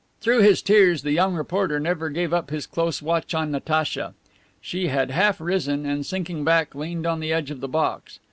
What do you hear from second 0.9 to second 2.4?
the young reporter never gave